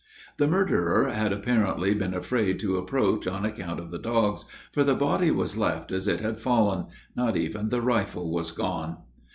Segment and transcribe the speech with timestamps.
[0.37, 4.95] The murderer had apparently been afraid to approach on account of the dogs, for the
[4.95, 8.97] body was left as it had fallen not even the rifle was gone.